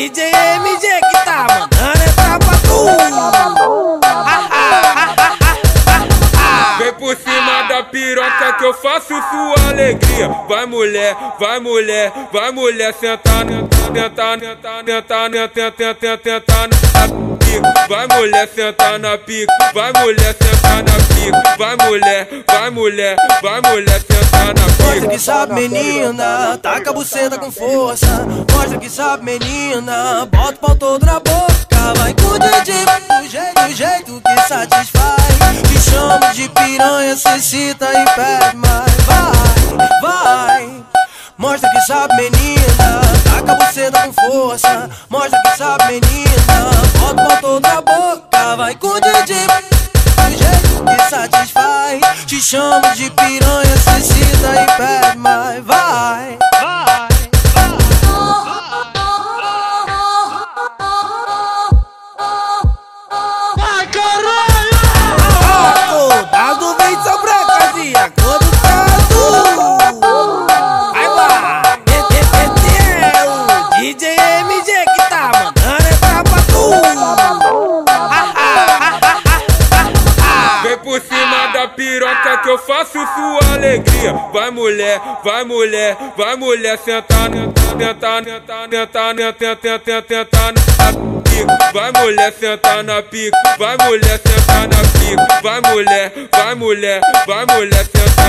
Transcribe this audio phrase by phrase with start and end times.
[0.00, 4.00] DJ MG que tá mandando entrar pra tu.
[6.78, 10.28] Vem por cima da piroca que eu faço sua alegria.
[10.48, 17.86] Vai mulher, vai mulher, vai mulher, sentar, sentar, sentar, sentar, sentar, sentar, sentar, sentar pica.
[17.88, 21.56] Vai mulher sentar na pica, vai mulher sentar na pica.
[21.58, 24.84] Vai mulher, vai mulher, vai mulher sentar na pica.
[24.84, 28.06] Mostra que sabe menina, taca a buceta com força.
[28.52, 31.94] Mostra que sabe menina, bota o pau todo na boca.
[31.96, 35.20] Vai com o DJ do jeito, do jeito que satisfaz.
[35.66, 38.92] Te chamo de piranha, cê cita e pede mais.
[39.06, 40.84] Vai, vai.
[41.36, 43.00] Mostra que sabe menina,
[43.40, 44.90] taca a buceta com força.
[45.08, 46.30] Mostra que sabe menina,
[46.98, 48.56] bota o pau todo na boca.
[48.56, 52.00] Vai com o DJ do jeito que satisfaz.
[52.26, 55.64] Te chamo de piranha, cita e pede mais.
[55.64, 56.39] Vai.
[82.66, 84.12] Faço sua alegria.
[84.32, 90.62] Vai mulher, vai mulher, vai mulher sentar, tentar, tentar, tentar, tentar, tentar, tentar na
[91.22, 91.72] pica.
[91.72, 95.40] Vai mulher sentar na pica, vai mulher sentar na pica.
[95.42, 98.19] Vai mulher, vai mulher, vai mulher sentar.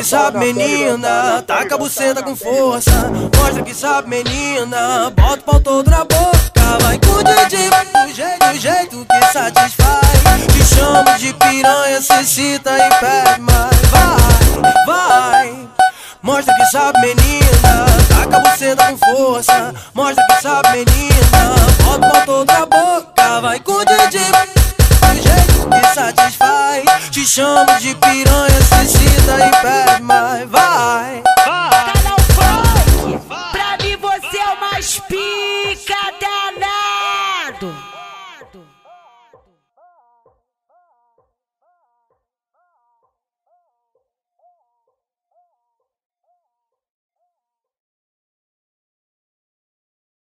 [0.00, 2.90] Que sabe menina, taca a buceta com força.
[3.36, 6.78] Mostra que sabe menina, bota o pau todo na boca.
[6.80, 10.08] Vai com o DJ do jeito, do jeito que satisfaz.
[10.52, 13.76] Te chamo de piranha, cê cita e pede mais.
[13.90, 15.68] Vai, vai.
[16.22, 19.74] Mostra que sabe menina, taca a buceta com força.
[19.92, 23.40] Mostra que sabe menina, bota o pau todo na boca.
[23.42, 24.59] Vai com o DJ
[27.20, 31.22] te chamo de piranha esquecida e pede mais, vai.
[31.44, 33.18] Canal Funk,
[33.52, 37.89] pra mim você é o mais pica danado.